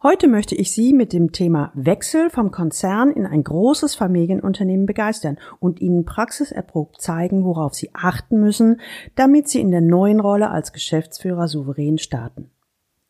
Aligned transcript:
Heute 0.00 0.28
möchte 0.28 0.54
ich 0.54 0.70
Sie 0.70 0.92
mit 0.92 1.12
dem 1.12 1.32
Thema 1.32 1.72
Wechsel 1.74 2.30
vom 2.30 2.52
Konzern 2.52 3.10
in 3.10 3.26
ein 3.26 3.42
großes 3.42 3.96
Familienunternehmen 3.96 4.86
begeistern 4.86 5.38
und 5.58 5.80
Ihnen 5.80 6.04
praxiserprobt 6.04 7.00
zeigen, 7.00 7.44
worauf 7.44 7.74
Sie 7.74 7.90
achten 7.94 8.38
müssen, 8.38 8.80
damit 9.16 9.48
Sie 9.48 9.60
in 9.60 9.72
der 9.72 9.80
neuen 9.80 10.20
Rolle 10.20 10.50
als 10.50 10.72
Geschäftsführer 10.72 11.48
souverän 11.48 11.98
starten. 11.98 12.52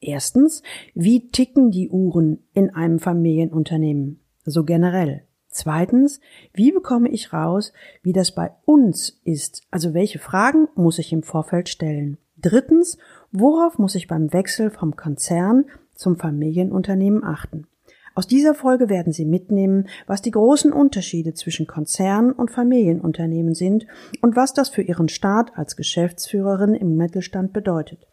Erstens, 0.00 0.62
wie 0.94 1.28
ticken 1.28 1.70
die 1.70 1.90
Uhren 1.90 2.44
in 2.54 2.70
einem 2.70 3.00
Familienunternehmen? 3.00 4.20
So 4.46 4.64
generell. 4.64 5.24
Zweitens, 5.48 6.20
wie 6.54 6.72
bekomme 6.72 7.10
ich 7.10 7.34
raus, 7.34 7.74
wie 8.02 8.14
das 8.14 8.34
bei 8.34 8.52
uns 8.64 9.20
ist? 9.24 9.60
Also 9.70 9.92
welche 9.92 10.20
Fragen 10.20 10.68
muss 10.74 10.98
ich 10.98 11.12
im 11.12 11.22
Vorfeld 11.22 11.68
stellen? 11.68 12.16
Drittens, 12.40 12.96
worauf 13.32 13.78
muss 13.78 13.94
ich 13.94 14.06
beim 14.06 14.32
Wechsel 14.32 14.70
vom 14.70 14.96
Konzern 14.96 15.66
zum 15.98 16.16
Familienunternehmen 16.16 17.24
achten. 17.24 17.66
Aus 18.14 18.26
dieser 18.26 18.54
Folge 18.54 18.88
werden 18.88 19.12
Sie 19.12 19.24
mitnehmen, 19.24 19.86
was 20.06 20.22
die 20.22 20.30
großen 20.30 20.72
Unterschiede 20.72 21.34
zwischen 21.34 21.66
Konzern 21.66 22.32
und 22.32 22.50
Familienunternehmen 22.50 23.54
sind 23.54 23.86
und 24.22 24.34
was 24.34 24.54
das 24.54 24.70
für 24.70 24.82
Ihren 24.82 25.08
Start 25.08 25.52
als 25.56 25.76
Geschäftsführerin 25.76 26.74
im 26.74 26.96
Mittelstand 26.96 27.52
bedeutet. 27.52 28.06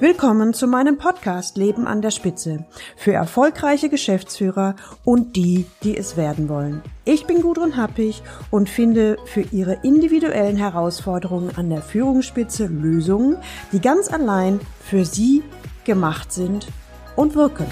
Willkommen 0.00 0.54
zu 0.54 0.66
meinem 0.66 0.96
Podcast 0.96 1.58
Leben 1.58 1.86
an 1.86 2.00
der 2.00 2.10
Spitze 2.10 2.64
für 2.96 3.12
erfolgreiche 3.12 3.90
Geschäftsführer 3.90 4.74
und 5.04 5.36
die, 5.36 5.66
die 5.82 5.94
es 5.94 6.16
werden 6.16 6.48
wollen. 6.48 6.80
Ich 7.04 7.26
bin 7.26 7.42
Gudrun 7.42 7.76
Happig 7.76 8.22
und 8.50 8.70
finde 8.70 9.18
für 9.26 9.42
Ihre 9.52 9.80
individuellen 9.82 10.56
Herausforderungen 10.56 11.50
an 11.54 11.68
der 11.68 11.82
Führungsspitze 11.82 12.66
Lösungen, 12.66 13.36
die 13.72 13.80
ganz 13.82 14.10
allein 14.10 14.60
für 14.80 15.04
Sie 15.04 15.42
gemacht 15.84 16.32
sind 16.32 16.66
und 17.14 17.34
wirken. 17.34 17.66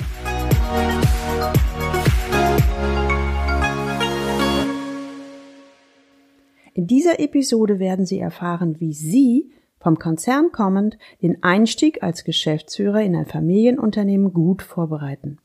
In 6.75 6.87
dieser 6.87 7.21
Episode 7.21 7.79
werden 7.79 8.05
Sie 8.05 8.19
erfahren, 8.19 8.79
wie 8.81 8.93
Sie 8.93 9.51
vom 9.81 9.99
Konzern 9.99 10.53
kommend 10.53 10.99
den 11.23 11.43
Einstieg 11.43 12.03
als 12.03 12.25
Geschäftsführer 12.25 13.03
in 13.03 13.17
ein 13.17 13.27
Familienunternehmen 13.27 14.33
gut 14.33 14.63
vorbereiten. 14.63 15.39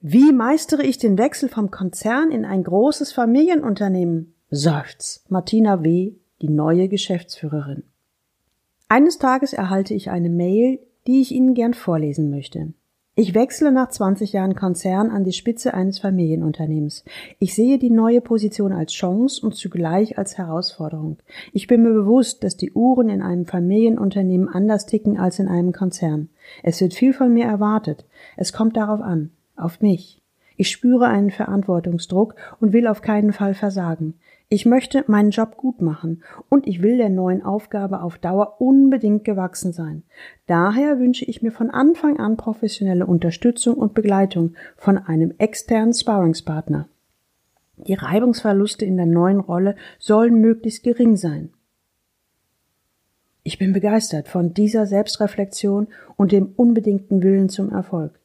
Wie 0.00 0.32
meistere 0.32 0.82
ich 0.82 0.98
den 0.98 1.16
Wechsel 1.16 1.48
vom 1.48 1.70
Konzern 1.70 2.30
in 2.30 2.44
ein 2.44 2.62
großes 2.62 3.12
Familienunternehmen? 3.12 4.34
seufzt 4.50 5.30
Martina 5.30 5.82
W., 5.82 6.12
die 6.42 6.50
neue 6.50 6.88
Geschäftsführerin. 6.88 7.84
Eines 8.88 9.18
Tages 9.18 9.52
erhalte 9.52 9.94
ich 9.94 10.10
eine 10.10 10.28
Mail, 10.28 10.78
die 11.06 11.20
ich 11.20 11.32
Ihnen 11.32 11.54
gern 11.54 11.74
vorlesen 11.74 12.30
möchte. 12.30 12.74
Ich 13.16 13.32
wechsle 13.32 13.70
nach 13.70 13.90
20 13.90 14.32
Jahren 14.32 14.56
Konzern 14.56 15.08
an 15.08 15.22
die 15.22 15.32
Spitze 15.32 15.72
eines 15.72 16.00
Familienunternehmens. 16.00 17.04
Ich 17.38 17.54
sehe 17.54 17.78
die 17.78 17.90
neue 17.90 18.20
Position 18.20 18.72
als 18.72 18.92
Chance 18.92 19.46
und 19.46 19.54
zugleich 19.54 20.18
als 20.18 20.36
Herausforderung. 20.36 21.18
Ich 21.52 21.68
bin 21.68 21.84
mir 21.84 21.92
bewusst, 21.92 22.42
dass 22.42 22.56
die 22.56 22.72
Uhren 22.72 23.08
in 23.08 23.22
einem 23.22 23.46
Familienunternehmen 23.46 24.48
anders 24.48 24.86
ticken 24.86 25.16
als 25.16 25.38
in 25.38 25.46
einem 25.46 25.70
Konzern. 25.70 26.28
Es 26.64 26.80
wird 26.80 26.92
viel 26.92 27.12
von 27.12 27.32
mir 27.32 27.44
erwartet. 27.44 28.04
Es 28.36 28.52
kommt 28.52 28.76
darauf 28.76 29.00
an. 29.00 29.30
Auf 29.54 29.80
mich. 29.80 30.20
Ich 30.56 30.68
spüre 30.68 31.06
einen 31.06 31.30
Verantwortungsdruck 31.30 32.34
und 32.58 32.72
will 32.72 32.88
auf 32.88 33.00
keinen 33.00 33.32
Fall 33.32 33.54
versagen. 33.54 34.14
Ich 34.54 34.66
möchte 34.66 35.02
meinen 35.08 35.30
Job 35.30 35.56
gut 35.56 35.82
machen 35.82 36.22
und 36.48 36.68
ich 36.68 36.80
will 36.80 36.96
der 36.96 37.08
neuen 37.08 37.42
Aufgabe 37.42 38.02
auf 38.02 38.18
Dauer 38.18 38.60
unbedingt 38.60 39.24
gewachsen 39.24 39.72
sein. 39.72 40.04
Daher 40.46 41.00
wünsche 41.00 41.24
ich 41.24 41.42
mir 41.42 41.50
von 41.50 41.70
Anfang 41.70 42.20
an 42.20 42.36
professionelle 42.36 43.04
Unterstützung 43.04 43.74
und 43.74 43.94
Begleitung 43.94 44.54
von 44.76 44.96
einem 44.96 45.34
externen 45.38 45.92
Sparringspartner. 45.92 46.86
Die 47.78 47.94
Reibungsverluste 47.94 48.84
in 48.84 48.96
der 48.96 49.06
neuen 49.06 49.40
Rolle 49.40 49.74
sollen 49.98 50.40
möglichst 50.40 50.84
gering 50.84 51.16
sein. 51.16 51.50
Ich 53.42 53.58
bin 53.58 53.72
begeistert 53.72 54.28
von 54.28 54.54
dieser 54.54 54.86
Selbstreflexion 54.86 55.88
und 56.14 56.30
dem 56.30 56.52
unbedingten 56.54 57.24
Willen 57.24 57.48
zum 57.48 57.72
Erfolg. 57.72 58.20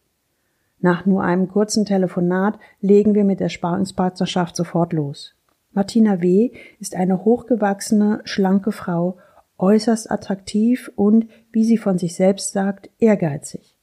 Nach 0.80 1.08
nur 1.08 1.24
einem 1.24 1.48
kurzen 1.48 1.86
Telefonat 1.86 2.60
legen 2.82 3.16
wir 3.16 3.24
mit 3.24 3.40
der 3.40 3.50
Sparringspartnerschaft 3.50 4.56
sofort 4.56 4.94
los. 4.94 5.34
Martina 5.72 6.22
W. 6.22 6.52
ist 6.80 6.96
eine 6.96 7.24
hochgewachsene, 7.26 8.22
schlanke 8.24 8.72
Frau, 8.72 9.18
äußerst 9.58 10.10
attraktiv 10.10 10.92
und, 10.96 11.28
wie 11.52 11.64
sie 11.64 11.78
von 11.78 11.98
sich 11.98 12.16
selbst 12.16 12.54
sagt, 12.54 12.90
ehrgeizig. 13.00 13.76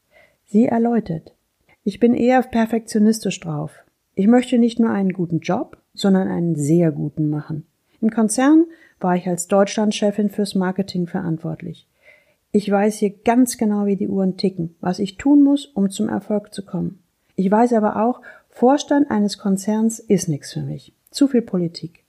Sie 0.46 0.66
erläutert. 0.66 1.34
Ich 1.84 2.00
bin 2.00 2.14
eher 2.14 2.42
perfektionistisch 2.42 3.38
drauf. 3.40 3.84
Ich 4.14 4.26
möchte 4.26 4.58
nicht 4.58 4.80
nur 4.80 4.90
einen 4.90 5.12
guten 5.12 5.40
Job, 5.40 5.76
sondern 5.94 6.28
einen 6.28 6.56
sehr 6.56 6.90
guten 6.90 7.28
machen. 7.28 7.66
Im 8.00 8.10
Konzern 8.10 8.64
war 8.98 9.16
ich 9.16 9.28
als 9.28 9.46
Deutschlandchefin 9.46 10.30
fürs 10.30 10.54
Marketing 10.54 11.06
verantwortlich. 11.06 11.86
Ich 12.50 12.70
weiß 12.70 12.96
hier 12.96 13.10
ganz 13.10 13.58
genau, 13.58 13.86
wie 13.86 13.96
die 13.96 14.08
Uhren 14.08 14.36
ticken, 14.36 14.74
was 14.80 14.98
ich 14.98 15.18
tun 15.18 15.42
muss, 15.42 15.66
um 15.66 15.90
zum 15.90 16.08
Erfolg 16.08 16.54
zu 16.54 16.64
kommen. 16.64 17.02
Ich 17.34 17.50
weiß 17.50 17.74
aber 17.74 18.02
auch, 18.02 18.22
Vorstand 18.48 19.10
eines 19.10 19.36
Konzerns 19.36 19.98
ist 19.98 20.28
nichts 20.28 20.54
für 20.54 20.62
mich. 20.62 20.95
Zu 21.16 21.28
viel 21.28 21.40
Politik. 21.40 22.04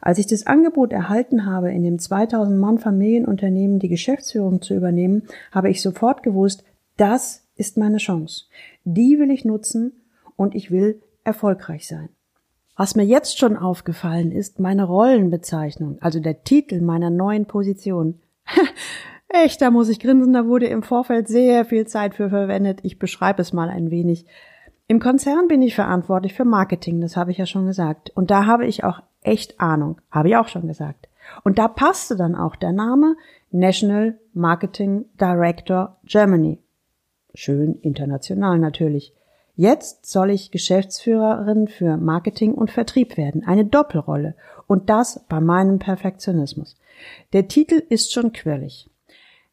Als 0.00 0.16
ich 0.16 0.26
das 0.26 0.46
Angebot 0.46 0.94
erhalten 0.94 1.44
habe, 1.44 1.70
in 1.70 1.82
dem 1.82 1.98
2000 1.98 2.58
Mann 2.58 2.78
Familienunternehmen 2.78 3.78
die 3.78 3.90
Geschäftsführung 3.90 4.62
zu 4.62 4.74
übernehmen, 4.74 5.24
habe 5.52 5.68
ich 5.68 5.82
sofort 5.82 6.22
gewusst, 6.22 6.64
das 6.96 7.46
ist 7.54 7.76
meine 7.76 7.98
Chance. 7.98 8.46
Die 8.84 9.18
will 9.18 9.30
ich 9.30 9.44
nutzen 9.44 9.92
und 10.36 10.54
ich 10.54 10.70
will 10.70 11.02
erfolgreich 11.22 11.86
sein. 11.86 12.08
Was 12.78 12.96
mir 12.96 13.04
jetzt 13.04 13.38
schon 13.38 13.58
aufgefallen 13.58 14.32
ist, 14.32 14.58
meine 14.58 14.84
Rollenbezeichnung, 14.84 15.98
also 16.00 16.18
der 16.18 16.42
Titel 16.42 16.80
meiner 16.80 17.10
neuen 17.10 17.44
Position. 17.44 18.20
Echt, 19.28 19.60
da 19.60 19.70
muss 19.70 19.90
ich 19.90 20.00
grinsen, 20.00 20.32
da 20.32 20.46
wurde 20.46 20.66
im 20.66 20.82
Vorfeld 20.82 21.28
sehr 21.28 21.66
viel 21.66 21.86
Zeit 21.86 22.14
für 22.14 22.30
verwendet. 22.30 22.78
Ich 22.84 22.98
beschreibe 22.98 23.42
es 23.42 23.52
mal 23.52 23.68
ein 23.68 23.90
wenig. 23.90 24.24
Im 24.90 24.98
Konzern 24.98 25.46
bin 25.46 25.62
ich 25.62 25.76
verantwortlich 25.76 26.34
für 26.34 26.44
Marketing, 26.44 27.00
das 27.00 27.16
habe 27.16 27.30
ich 27.30 27.38
ja 27.38 27.46
schon 27.46 27.64
gesagt. 27.64 28.10
Und 28.16 28.32
da 28.32 28.46
habe 28.46 28.66
ich 28.66 28.82
auch 28.82 29.00
echt 29.22 29.60
Ahnung, 29.60 30.00
habe 30.10 30.30
ich 30.30 30.36
auch 30.36 30.48
schon 30.48 30.66
gesagt. 30.66 31.08
Und 31.44 31.60
da 31.60 31.68
passte 31.68 32.16
dann 32.16 32.34
auch 32.34 32.56
der 32.56 32.72
Name 32.72 33.14
National 33.52 34.18
Marketing 34.34 35.04
Director 35.20 35.96
Germany. 36.02 36.58
Schön 37.34 37.76
international 37.82 38.58
natürlich. 38.58 39.14
Jetzt 39.54 40.06
soll 40.06 40.30
ich 40.30 40.50
Geschäftsführerin 40.50 41.68
für 41.68 41.96
Marketing 41.96 42.52
und 42.52 42.72
Vertrieb 42.72 43.16
werden, 43.16 43.44
eine 43.46 43.66
Doppelrolle. 43.66 44.34
Und 44.66 44.90
das 44.90 45.24
bei 45.28 45.38
meinem 45.38 45.78
Perfektionismus. 45.78 46.76
Der 47.32 47.46
Titel 47.46 47.80
ist 47.90 48.12
schon 48.12 48.32
quirlig. 48.32 48.90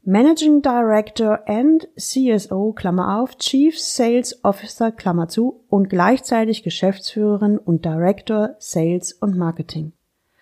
Managing 0.10 0.62
Director 0.62 1.42
and 1.50 1.90
CSO, 1.98 2.72
Klammer 2.72 3.20
auf, 3.20 3.38
Chief 3.40 3.78
Sales 3.78 4.42
Officer, 4.42 4.90
Klammer 4.94 5.28
zu, 5.28 5.66
und 5.68 5.90
gleichzeitig 5.90 6.64
Geschäftsführerin 6.64 7.58
und 7.58 7.84
Director 7.84 8.56
Sales 8.58 9.12
und 9.12 9.36
Marketing. 9.38 9.92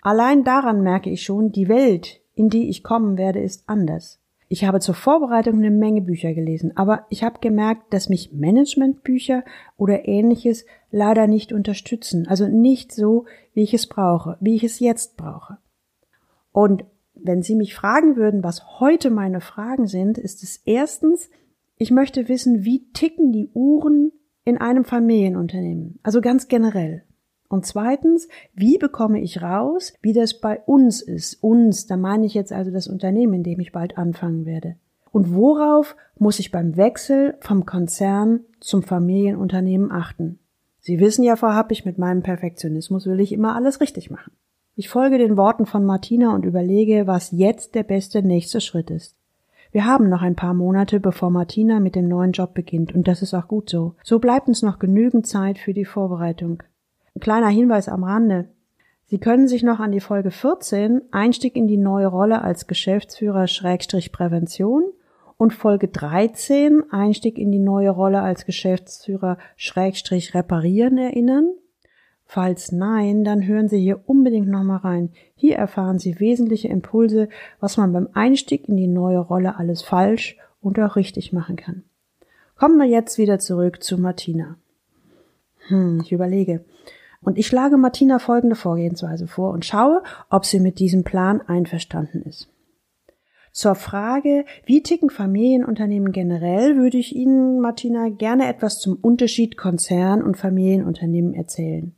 Allein 0.03 0.43
daran 0.43 0.83
merke 0.83 1.09
ich 1.09 1.23
schon, 1.23 1.51
die 1.51 1.67
Welt, 1.67 2.21
in 2.35 2.49
die 2.49 2.69
ich 2.69 2.83
kommen 2.83 3.17
werde, 3.17 3.39
ist 3.39 3.63
anders. 3.65 4.19
Ich 4.49 4.65
habe 4.65 4.81
zur 4.81 4.93
Vorbereitung 4.93 5.55
eine 5.55 5.71
Menge 5.71 6.01
Bücher 6.01 6.35
gelesen, 6.35 6.77
aber 6.77 7.07
ich 7.09 7.23
habe 7.23 7.39
gemerkt, 7.39 7.91
dass 7.91 8.07
mich 8.07 8.31
Managementbücher 8.33 9.43
oder 9.77 10.07
ähnliches 10.07 10.67
leider 10.91 11.25
nicht 11.25 11.51
unterstützen, 11.51 12.27
also 12.27 12.47
nicht 12.47 12.91
so, 12.91 13.25
wie 13.55 13.63
ich 13.63 13.73
es 13.73 13.87
brauche, 13.87 14.37
wie 14.39 14.53
ich 14.53 14.63
es 14.63 14.79
jetzt 14.79 15.17
brauche. 15.17 15.57
Und 16.51 16.85
wenn 17.25 17.41
Sie 17.41 17.55
mich 17.55 17.75
fragen 17.75 18.15
würden, 18.15 18.43
was 18.43 18.79
heute 18.79 19.09
meine 19.09 19.41
Fragen 19.41 19.87
sind, 19.87 20.17
ist 20.17 20.43
es 20.43 20.61
erstens, 20.65 21.29
ich 21.77 21.91
möchte 21.91 22.29
wissen, 22.29 22.63
wie 22.63 22.91
ticken 22.93 23.31
die 23.31 23.49
Uhren 23.53 24.11
in 24.43 24.57
einem 24.57 24.85
Familienunternehmen, 24.85 25.99
also 26.03 26.21
ganz 26.21 26.47
generell. 26.47 27.03
Und 27.47 27.65
zweitens, 27.65 28.27
wie 28.53 28.77
bekomme 28.77 29.21
ich 29.21 29.41
raus, 29.41 29.93
wie 30.01 30.13
das 30.13 30.39
bei 30.39 30.59
uns 30.65 31.01
ist? 31.01 31.43
Uns, 31.43 31.85
da 31.85 31.95
meine 31.97 32.25
ich 32.25 32.33
jetzt 32.33 32.51
also 32.51 32.71
das 32.71 32.87
Unternehmen, 32.87 33.33
in 33.33 33.43
dem 33.43 33.59
ich 33.59 33.71
bald 33.71 33.97
anfangen 33.97 34.45
werde. 34.45 34.75
Und 35.11 35.33
worauf 35.33 35.95
muss 36.17 36.39
ich 36.39 36.51
beim 36.51 36.75
Wechsel 36.75 37.37
vom 37.39 37.65
Konzern 37.65 38.41
zum 38.59 38.83
Familienunternehmen 38.83 39.91
achten? 39.91 40.39
Sie 40.79 40.99
wissen 40.99 41.23
ja 41.23 41.35
vorab, 41.35 41.71
ich 41.71 41.85
mit 41.85 41.97
meinem 41.97 42.21
Perfektionismus 42.21 43.05
will 43.05 43.19
ich 43.19 43.31
immer 43.31 43.55
alles 43.55 43.79
richtig 43.79 44.11
machen. 44.11 44.33
Ich 44.77 44.89
folge 44.89 45.17
den 45.17 45.37
Worten 45.37 45.65
von 45.65 45.85
Martina 45.85 46.35
und 46.35 46.43
überlege, 46.43 47.07
was 47.07 47.31
jetzt 47.31 47.75
der 47.75 47.83
beste 47.83 48.21
nächste 48.21 48.59
Schritt 48.59 48.91
ist. 48.91 49.15
Wir 49.71 49.85
haben 49.85 50.09
noch 50.09 50.21
ein 50.21 50.35
paar 50.35 50.53
Monate, 50.53 50.99
bevor 50.99 51.29
Martina 51.29 51.79
mit 51.79 51.95
dem 51.95 52.09
neuen 52.09 52.33
Job 52.33 52.53
beginnt, 52.53 52.93
und 52.93 53.07
das 53.07 53.21
ist 53.21 53.33
auch 53.33 53.47
gut 53.47 53.69
so. 53.69 53.95
So 54.03 54.19
bleibt 54.19 54.49
uns 54.49 54.63
noch 54.63 54.77
genügend 54.77 55.27
Zeit 55.27 55.59
für 55.59 55.73
die 55.73 55.85
Vorbereitung. 55.85 56.61
Ein 57.15 57.21
kleiner 57.21 57.47
Hinweis 57.47 57.87
am 57.87 58.03
Rande. 58.03 58.49
Sie 59.05 59.17
können 59.17 59.47
sich 59.47 59.63
noch 59.63 59.79
an 59.79 59.93
die 59.93 60.01
Folge 60.01 60.29
14 60.29 61.03
Einstieg 61.09 61.55
in 61.55 61.67
die 61.67 61.77
neue 61.77 62.07
Rolle 62.07 62.41
als 62.41 62.67
Geschäftsführer 62.67 63.47
Schrägstrich 63.47 64.11
Prävention 64.11 64.83
und 65.37 65.53
Folge 65.53 65.87
13 65.87 66.91
Einstieg 66.91 67.37
in 67.37 67.49
die 67.49 67.59
neue 67.59 67.91
Rolle 67.91 68.21
als 68.21 68.45
Geschäftsführer 68.45 69.37
Schrägstrich 69.55 70.33
reparieren 70.33 70.97
erinnern? 70.97 71.53
Falls 72.25 72.71
nein, 72.71 73.23
dann 73.23 73.45
hören 73.45 73.69
Sie 73.69 73.79
hier 73.79 74.01
unbedingt 74.07 74.47
nochmal 74.47 74.79
rein. 74.79 75.09
Hier 75.35 75.55
erfahren 75.55 75.99
Sie 75.99 76.19
wesentliche 76.19 76.67
Impulse, 76.67 77.29
was 77.59 77.77
man 77.77 77.93
beim 77.93 78.09
Einstieg 78.13 78.67
in 78.67 78.77
die 78.77 78.87
neue 78.87 79.19
Rolle 79.19 79.57
alles 79.57 79.83
falsch 79.83 80.37
und 80.61 80.79
auch 80.79 80.95
richtig 80.95 81.33
machen 81.33 81.55
kann. 81.55 81.83
Kommen 82.57 82.77
wir 82.77 82.87
jetzt 82.87 83.17
wieder 83.17 83.39
zurück 83.39 83.83
zu 83.83 83.97
Martina. 83.97 84.57
Hm, 85.67 86.01
ich 86.03 86.11
überlege. 86.11 86.65
Und 87.21 87.37
ich 87.37 87.47
schlage 87.47 87.77
Martina 87.77 88.19
folgende 88.19 88.55
Vorgehensweise 88.55 89.27
vor 89.27 89.51
und 89.51 89.65
schaue, 89.65 90.03
ob 90.29 90.45
sie 90.45 90.59
mit 90.59 90.79
diesem 90.79 91.03
Plan 91.03 91.41
einverstanden 91.41 92.21
ist. 92.21 92.49
Zur 93.51 93.75
Frage, 93.75 94.45
wie 94.65 94.83
ticken 94.83 95.09
Familienunternehmen 95.09 96.11
generell, 96.11 96.75
würde 96.75 96.97
ich 96.97 97.15
Ihnen, 97.15 97.61
Martina, 97.61 98.09
gerne 98.09 98.47
etwas 98.47 98.79
zum 98.79 98.97
Unterschied 99.01 99.57
Konzern 99.57 100.21
und 100.21 100.35
Familienunternehmen 100.35 101.33
erzählen. 101.33 101.95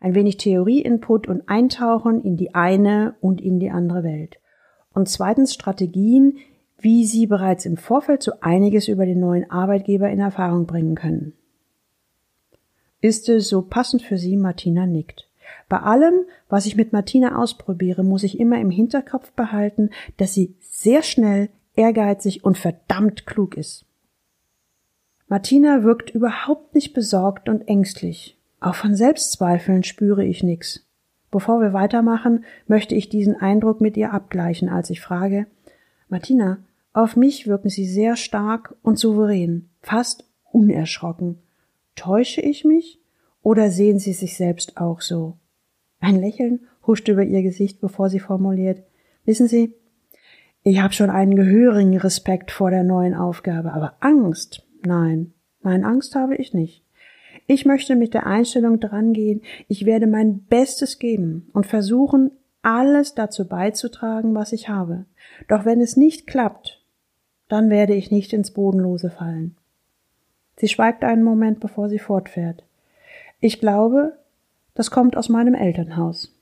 Ein 0.00 0.14
wenig 0.14 0.36
Theorie-Input 0.36 1.28
und 1.28 1.48
Eintauchen 1.48 2.22
in 2.22 2.36
die 2.36 2.54
eine 2.54 3.14
und 3.20 3.40
in 3.40 3.58
die 3.58 3.70
andere 3.70 4.02
Welt. 4.02 4.38
Und 4.92 5.08
zweitens 5.08 5.54
Strategien, 5.54 6.38
wie 6.78 7.06
Sie 7.06 7.26
bereits 7.26 7.64
im 7.66 7.76
Vorfeld 7.76 8.22
so 8.22 8.32
einiges 8.40 8.88
über 8.88 9.06
den 9.06 9.20
neuen 9.20 9.50
Arbeitgeber 9.50 10.10
in 10.10 10.20
Erfahrung 10.20 10.66
bringen 10.66 10.94
können. 10.94 11.32
Ist 13.00 13.28
es 13.28 13.48
so 13.48 13.62
passend 13.62 14.02
für 14.02 14.18
Sie, 14.18 14.36
Martina 14.36 14.86
nickt. 14.86 15.28
Bei 15.68 15.78
allem, 15.80 16.26
was 16.48 16.66
ich 16.66 16.76
mit 16.76 16.92
Martina 16.92 17.40
ausprobiere, 17.40 18.04
muss 18.04 18.22
ich 18.22 18.38
immer 18.38 18.60
im 18.60 18.70
Hinterkopf 18.70 19.32
behalten, 19.32 19.90
dass 20.16 20.34
sie 20.34 20.54
sehr 20.60 21.02
schnell, 21.02 21.48
ehrgeizig 21.74 22.44
und 22.44 22.56
verdammt 22.56 23.26
klug 23.26 23.56
ist. 23.56 23.84
Martina 25.28 25.82
wirkt 25.82 26.10
überhaupt 26.10 26.74
nicht 26.74 26.94
besorgt 26.94 27.48
und 27.48 27.66
ängstlich. 27.68 28.35
Auch 28.60 28.74
von 28.74 28.94
Selbstzweifeln 28.94 29.82
spüre 29.82 30.24
ich 30.24 30.42
nix. 30.42 30.86
Bevor 31.30 31.60
wir 31.60 31.72
weitermachen, 31.72 32.44
möchte 32.66 32.94
ich 32.94 33.08
diesen 33.08 33.36
Eindruck 33.36 33.80
mit 33.80 33.96
ihr 33.96 34.12
abgleichen, 34.12 34.68
als 34.68 34.90
ich 34.90 35.00
frage, 35.00 35.46
Martina, 36.08 36.58
auf 36.92 37.16
mich 37.16 37.46
wirken 37.46 37.68
Sie 37.68 37.86
sehr 37.86 38.16
stark 38.16 38.74
und 38.82 38.98
souverän, 38.98 39.68
fast 39.82 40.24
unerschrocken. 40.50 41.38
Täusche 41.94 42.40
ich 42.40 42.64
mich? 42.64 43.00
Oder 43.42 43.70
sehen 43.70 43.98
Sie 43.98 44.12
sich 44.12 44.36
selbst 44.36 44.78
auch 44.78 45.00
so? 45.00 45.36
Ein 46.00 46.20
Lächeln 46.20 46.60
huscht 46.86 47.08
über 47.08 47.22
ihr 47.22 47.42
Gesicht, 47.42 47.80
bevor 47.80 48.08
sie 48.08 48.20
formuliert. 48.20 48.82
Wissen 49.24 49.48
Sie, 49.48 49.74
ich 50.62 50.80
habe 50.80 50.94
schon 50.94 51.10
einen 51.10 51.36
gehörigen 51.36 51.96
Respekt 51.96 52.50
vor 52.50 52.70
der 52.70 52.82
neuen 52.82 53.14
Aufgabe, 53.14 53.72
aber 53.72 53.96
Angst, 54.00 54.66
nein, 54.84 55.32
nein, 55.62 55.84
Angst 55.84 56.14
habe 56.14 56.36
ich 56.36 56.54
nicht. 56.54 56.85
Ich 57.46 57.64
möchte 57.64 57.94
mit 57.94 58.14
der 58.14 58.26
Einstellung 58.26 58.80
drangehen, 58.80 59.42
ich 59.68 59.86
werde 59.86 60.06
mein 60.06 60.40
Bestes 60.40 60.98
geben 60.98 61.48
und 61.52 61.66
versuchen, 61.66 62.32
alles 62.62 63.14
dazu 63.14 63.46
beizutragen, 63.46 64.34
was 64.34 64.52
ich 64.52 64.68
habe. 64.68 65.04
Doch 65.48 65.64
wenn 65.64 65.80
es 65.80 65.96
nicht 65.96 66.26
klappt, 66.26 66.82
dann 67.48 67.70
werde 67.70 67.94
ich 67.94 68.10
nicht 68.10 68.32
ins 68.32 68.50
Bodenlose 68.50 69.10
fallen. 69.10 69.56
Sie 70.56 70.68
schweigt 70.68 71.04
einen 71.04 71.22
Moment, 71.22 71.60
bevor 71.60 71.88
sie 71.88 71.98
fortfährt. 71.98 72.64
Ich 73.40 73.60
glaube, 73.60 74.16
das 74.74 74.90
kommt 74.90 75.16
aus 75.16 75.28
meinem 75.28 75.54
Elternhaus. 75.54 76.32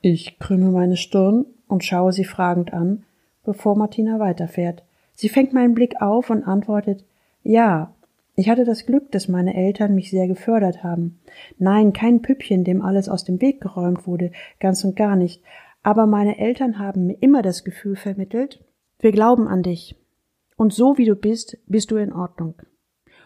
Ich 0.00 0.38
krümme 0.38 0.70
meine 0.70 0.96
Stirn 0.96 1.46
und 1.66 1.84
schaue 1.84 2.12
sie 2.12 2.24
fragend 2.24 2.72
an, 2.72 3.04
bevor 3.44 3.76
Martina 3.76 4.20
weiterfährt. 4.20 4.82
Sie 5.14 5.28
fängt 5.28 5.52
meinen 5.52 5.74
Blick 5.74 6.00
auf 6.00 6.30
und 6.30 6.44
antwortet 6.44 7.04
Ja, 7.42 7.92
ich 8.38 8.48
hatte 8.48 8.64
das 8.64 8.86
Glück, 8.86 9.10
dass 9.10 9.26
meine 9.26 9.56
Eltern 9.56 9.96
mich 9.96 10.10
sehr 10.10 10.28
gefördert 10.28 10.84
haben. 10.84 11.18
Nein, 11.58 11.92
kein 11.92 12.22
Püppchen, 12.22 12.62
dem 12.62 12.82
alles 12.82 13.08
aus 13.08 13.24
dem 13.24 13.40
Weg 13.40 13.60
geräumt 13.60 14.06
wurde, 14.06 14.30
ganz 14.60 14.84
und 14.84 14.94
gar 14.94 15.16
nicht. 15.16 15.42
Aber 15.82 16.06
meine 16.06 16.38
Eltern 16.38 16.78
haben 16.78 17.06
mir 17.06 17.16
immer 17.20 17.42
das 17.42 17.64
Gefühl 17.64 17.96
vermittelt, 17.96 18.64
wir 19.00 19.10
glauben 19.10 19.48
an 19.48 19.64
dich. 19.64 19.96
Und 20.56 20.72
so 20.72 20.98
wie 20.98 21.04
du 21.04 21.16
bist, 21.16 21.58
bist 21.66 21.90
du 21.90 21.96
in 21.96 22.12
Ordnung. 22.12 22.54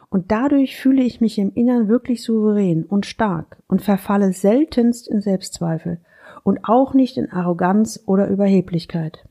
Und 0.09 0.33
dadurch 0.33 0.79
fühle 0.79 1.03
ich 1.03 1.21
mich 1.21 1.39
im 1.39 1.53
Innern 1.53 1.89
wirklich 1.89 2.23
souverän 2.23 2.83
und 2.83 3.05
stark 3.05 3.63
und 3.69 3.83
verfalle 3.83 4.33
seltenst 4.33 5.09
in 5.09 5.21
Selbstzweifel 5.21 6.01
und 6.43 6.61
auch 6.63 6.95
nicht 6.95 7.19
in 7.19 7.31
Arroganz 7.31 8.03
oder 8.07 8.29
Überheblichkeit. 8.29 9.29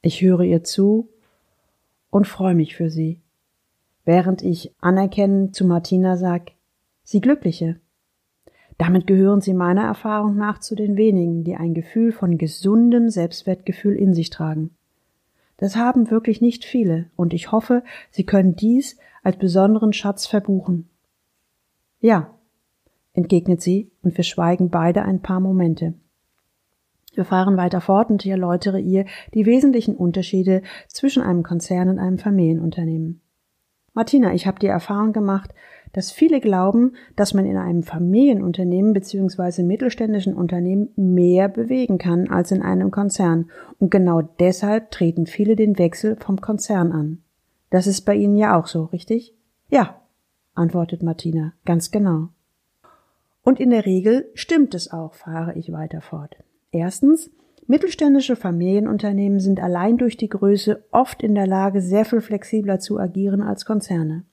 Ich 0.00 0.22
höre 0.22 0.44
ihr 0.44 0.64
zu 0.64 1.10
und 2.08 2.26
freue 2.26 2.54
mich 2.54 2.74
für 2.74 2.88
sie, 2.88 3.20
während 4.08 4.40
ich 4.40 4.74
anerkennend 4.80 5.54
zu 5.54 5.66
Martina 5.66 6.16
sag, 6.16 6.52
sie 7.04 7.20
Glückliche. 7.20 7.78
Damit 8.78 9.06
gehören 9.06 9.42
sie 9.42 9.52
meiner 9.52 9.82
Erfahrung 9.82 10.34
nach 10.34 10.60
zu 10.60 10.74
den 10.74 10.96
wenigen, 10.96 11.44
die 11.44 11.56
ein 11.56 11.74
Gefühl 11.74 12.12
von 12.12 12.38
gesundem 12.38 13.10
Selbstwertgefühl 13.10 13.94
in 13.94 14.14
sich 14.14 14.30
tragen. 14.30 14.70
Das 15.58 15.76
haben 15.76 16.10
wirklich 16.10 16.40
nicht 16.40 16.64
viele, 16.64 17.10
und 17.16 17.34
ich 17.34 17.52
hoffe, 17.52 17.82
Sie 18.10 18.24
können 18.24 18.56
dies 18.56 18.96
als 19.22 19.36
besonderen 19.36 19.92
Schatz 19.92 20.26
verbuchen. 20.26 20.88
Ja, 22.00 22.34
entgegnet 23.12 23.60
sie, 23.60 23.90
und 24.02 24.16
wir 24.16 24.24
schweigen 24.24 24.70
beide 24.70 25.02
ein 25.02 25.20
paar 25.20 25.40
Momente. 25.40 25.92
Wir 27.12 27.26
fahren 27.26 27.58
weiter 27.58 27.82
fort 27.82 28.08
und 28.08 28.24
ich 28.24 28.30
erläutere 28.30 28.80
ihr 28.80 29.04
die 29.34 29.44
wesentlichen 29.44 29.96
Unterschiede 29.96 30.62
zwischen 30.86 31.22
einem 31.22 31.42
Konzern 31.42 31.90
und 31.90 31.98
einem 31.98 32.18
Familienunternehmen. 32.18 33.20
Martina, 33.98 34.32
ich 34.32 34.46
habe 34.46 34.60
die 34.60 34.68
Erfahrung 34.68 35.12
gemacht, 35.12 35.52
dass 35.92 36.12
viele 36.12 36.38
glauben, 36.38 36.92
dass 37.16 37.34
man 37.34 37.44
in 37.46 37.56
einem 37.56 37.82
Familienunternehmen 37.82 38.92
bzw. 38.92 39.64
mittelständischen 39.64 40.34
Unternehmen 40.34 40.90
mehr 40.94 41.48
bewegen 41.48 41.98
kann 41.98 42.28
als 42.28 42.52
in 42.52 42.62
einem 42.62 42.92
Konzern. 42.92 43.50
Und 43.80 43.90
genau 43.90 44.22
deshalb 44.22 44.92
treten 44.92 45.26
viele 45.26 45.56
den 45.56 45.78
Wechsel 45.78 46.14
vom 46.14 46.40
Konzern 46.40 46.92
an. 46.92 47.24
Das 47.70 47.88
ist 47.88 48.02
bei 48.02 48.14
Ihnen 48.14 48.36
ja 48.36 48.56
auch 48.56 48.68
so, 48.68 48.84
richtig? 48.84 49.34
Ja, 49.68 50.00
antwortet 50.54 51.02
Martina, 51.02 51.54
ganz 51.64 51.90
genau. 51.90 52.28
Und 53.42 53.58
in 53.58 53.70
der 53.70 53.84
Regel 53.84 54.30
stimmt 54.34 54.76
es 54.76 54.92
auch, 54.92 55.14
fahre 55.14 55.54
ich 55.54 55.72
weiter 55.72 56.02
fort. 56.02 56.36
Erstens, 56.70 57.32
mittelständische 57.66 58.36
Familienunternehmen 58.36 59.40
sind 59.40 59.60
allein 59.60 59.96
durch 59.96 60.16
die 60.16 60.28
Größe 60.28 60.84
oft 60.90 61.22
in 61.22 61.34
der 61.34 61.46
Lage, 61.46 61.80
sehr 61.80 62.04
viel 62.04 62.20
flexibler 62.20 62.78
zu 62.78 62.98
agieren 62.98 63.42
als 63.42 63.64
Konzerne. 63.64 64.24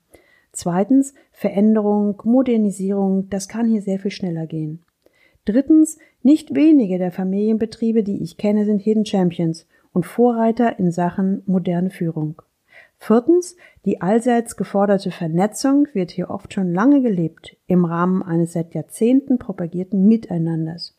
Zweitens, 0.52 1.14
Veränderung, 1.32 2.20
Modernisierung, 2.24 3.28
das 3.28 3.48
kann 3.48 3.68
hier 3.68 3.82
sehr 3.82 3.98
viel 3.98 4.10
schneller 4.10 4.46
gehen. 4.46 4.82
Drittens, 5.44 5.98
nicht 6.22 6.54
wenige 6.54 6.98
der 6.98 7.12
Familienbetriebe, 7.12 8.02
die 8.02 8.22
ich 8.22 8.36
kenne, 8.36 8.64
sind 8.64 8.80
Hidden 8.80 9.06
Champions 9.06 9.66
und 9.92 10.06
Vorreiter 10.06 10.78
in 10.78 10.90
Sachen 10.90 11.42
moderne 11.46 11.90
Führung. 11.90 12.42
Viertens, 12.98 13.56
die 13.84 14.00
allseits 14.00 14.56
geforderte 14.56 15.10
Vernetzung 15.10 15.86
wird 15.92 16.10
hier 16.10 16.30
oft 16.30 16.52
schon 16.52 16.72
lange 16.72 17.02
gelebt 17.02 17.56
im 17.66 17.84
Rahmen 17.84 18.22
eines 18.22 18.52
seit 18.52 18.74
Jahrzehnten 18.74 19.38
propagierten 19.38 20.06
Miteinanders. 20.08 20.95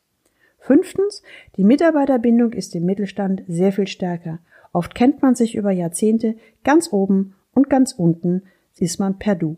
Fünftens, 0.68 1.24
die 1.56 1.64
Mitarbeiterbindung 1.64 2.52
ist 2.52 2.76
im 2.76 2.84
Mittelstand 2.84 3.42
sehr 3.48 3.72
viel 3.72 3.88
stärker. 3.88 4.40
Oft 4.74 4.96
kennt 4.96 5.22
man 5.22 5.34
sich 5.34 5.56
über 5.56 5.72
Jahrzehnte 5.72 6.36
ganz 6.66 6.92
oben 6.92 7.36
und 7.54 7.70
ganz 7.70 7.94
unten 7.94 8.44
ist 8.78 9.00
man 9.00 9.18
per 9.18 9.36
Du. 9.36 9.56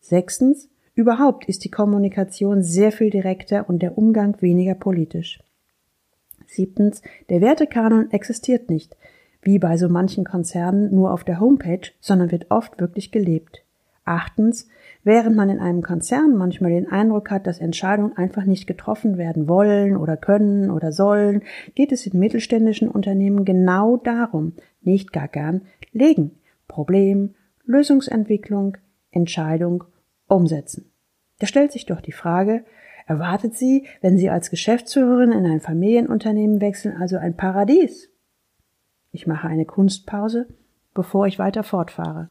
Sechstens, 0.00 0.68
überhaupt 0.94 1.46
ist 1.46 1.64
die 1.64 1.72
Kommunikation 1.72 2.62
sehr 2.62 2.92
viel 2.92 3.10
direkter 3.10 3.68
und 3.68 3.82
der 3.82 3.98
Umgang 3.98 4.40
weniger 4.40 4.76
politisch. 4.76 5.40
Siebtens, 6.46 7.02
der 7.28 7.40
Wertekanon 7.40 8.12
existiert 8.12 8.70
nicht, 8.70 8.96
wie 9.42 9.58
bei 9.58 9.76
so 9.76 9.88
manchen 9.88 10.24
Konzernen 10.24 10.94
nur 10.94 11.12
auf 11.12 11.24
der 11.24 11.40
Homepage, 11.40 11.90
sondern 11.98 12.30
wird 12.30 12.48
oft 12.48 12.78
wirklich 12.78 13.10
gelebt. 13.10 13.64
Achtens, 14.04 14.68
während 15.04 15.36
man 15.36 15.50
in 15.50 15.58
einem 15.58 15.82
Konzern 15.82 16.36
manchmal 16.36 16.70
den 16.70 16.90
Eindruck 16.90 17.30
hat, 17.30 17.46
dass 17.46 17.58
Entscheidungen 17.58 18.16
einfach 18.16 18.44
nicht 18.44 18.66
getroffen 18.66 19.18
werden 19.18 19.48
wollen 19.48 19.96
oder 19.96 20.16
können 20.16 20.70
oder 20.70 20.92
sollen, 20.92 21.42
geht 21.74 21.92
es 21.92 22.06
in 22.06 22.18
mittelständischen 22.18 22.88
Unternehmen 22.88 23.44
genau 23.44 23.96
darum, 23.96 24.54
nicht 24.80 25.12
gar 25.12 25.28
gern, 25.28 25.62
legen, 25.92 26.32
Problem, 26.68 27.34
Lösungsentwicklung, 27.64 28.76
Entscheidung, 29.10 29.84
Umsetzen. 30.26 30.90
Da 31.38 31.46
stellt 31.46 31.72
sich 31.72 31.86
doch 31.86 32.00
die 32.00 32.12
Frage, 32.12 32.64
erwartet 33.06 33.56
Sie, 33.56 33.86
wenn 34.00 34.16
Sie 34.16 34.30
als 34.30 34.50
Geschäftsführerin 34.50 35.32
in 35.32 35.44
ein 35.46 35.60
Familienunternehmen 35.60 36.60
wechseln, 36.60 36.96
also 36.96 37.16
ein 37.16 37.36
Paradies? 37.36 38.10
Ich 39.10 39.26
mache 39.26 39.48
eine 39.48 39.66
Kunstpause, 39.66 40.46
bevor 40.94 41.26
ich 41.26 41.38
weiter 41.38 41.64
fortfahre. 41.64 42.30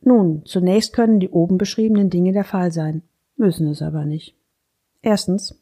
Nun, 0.00 0.42
zunächst 0.44 0.92
können 0.92 1.20
die 1.20 1.30
oben 1.30 1.58
beschriebenen 1.58 2.10
Dinge 2.10 2.32
der 2.32 2.44
Fall 2.44 2.72
sein, 2.72 3.02
müssen 3.36 3.68
es 3.68 3.82
aber 3.82 4.04
nicht. 4.04 4.36
Erstens, 5.02 5.60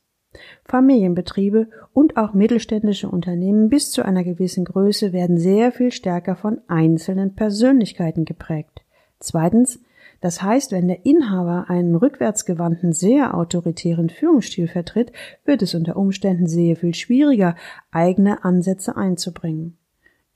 Familienbetriebe 0.65 1.69
und 1.93 2.17
auch 2.17 2.35
mittelständische 2.35 3.09
Unternehmen 3.09 3.69
bis 3.69 3.93
zu 3.93 4.05
einer 4.05 4.25
gewissen 4.25 4.65
Größe 4.65 5.13
werden 5.13 5.39
sehr 5.39 5.73
viel 5.73 5.93
stärker 5.93 6.37
von 6.37 6.61
einzelnen 6.67 7.35
Persönlichkeiten 7.35 8.25
geprägt. 8.25 8.83
Zweitens, 9.21 9.81
das 10.21 10.43
heißt, 10.43 10.73
wenn 10.73 10.89
der 10.89 11.05
Inhaber 11.05 11.67
einen 11.69 11.95
rückwärtsgewandten, 11.95 12.93
sehr 12.93 13.35
autoritären 13.35 14.09
Führungsstil 14.09 14.69
vertritt, 14.69 15.13
wird 15.45 15.63
es 15.63 15.75
unter 15.75 15.97
Umständen 15.97 16.47
sehr 16.47 16.77
viel 16.77 16.95
schwieriger, 16.95 17.57
eigene 17.91 18.45
Ansätze 18.45 18.97
einzubringen. 18.97 19.77